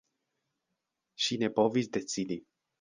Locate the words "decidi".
1.99-2.43